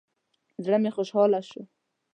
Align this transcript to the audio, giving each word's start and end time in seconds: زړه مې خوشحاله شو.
زړه 0.63 0.77
مې 0.83 0.91
خوشحاله 0.95 1.39
شو. 1.49 1.61